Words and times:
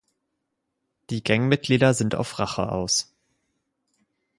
Die 1.11 1.23
Gangmitglieder 1.23 1.93
sind 1.93 2.15
auf 2.15 2.39
Rache 2.39 2.71
aus. 2.71 3.13